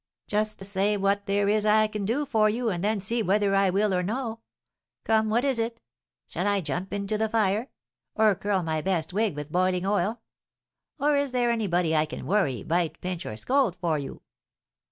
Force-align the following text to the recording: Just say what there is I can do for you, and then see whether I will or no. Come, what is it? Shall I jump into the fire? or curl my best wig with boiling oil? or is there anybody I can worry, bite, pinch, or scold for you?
Just 0.25 0.65
say 0.65 0.97
what 0.97 1.27
there 1.27 1.47
is 1.47 1.63
I 1.63 1.85
can 1.85 2.05
do 2.05 2.25
for 2.25 2.49
you, 2.49 2.71
and 2.71 2.83
then 2.83 2.99
see 2.99 3.21
whether 3.21 3.53
I 3.53 3.69
will 3.69 3.93
or 3.93 4.01
no. 4.01 4.39
Come, 5.03 5.29
what 5.29 5.45
is 5.45 5.59
it? 5.59 5.79
Shall 6.25 6.47
I 6.47 6.59
jump 6.59 6.91
into 6.91 7.19
the 7.19 7.29
fire? 7.29 7.69
or 8.15 8.33
curl 8.33 8.63
my 8.63 8.81
best 8.81 9.13
wig 9.13 9.35
with 9.35 9.51
boiling 9.51 9.85
oil? 9.85 10.19
or 10.97 11.15
is 11.15 11.33
there 11.33 11.51
anybody 11.51 11.95
I 11.95 12.07
can 12.07 12.25
worry, 12.25 12.63
bite, 12.63 12.99
pinch, 12.99 13.27
or 13.27 13.37
scold 13.37 13.75
for 13.75 13.99
you? 13.99 14.23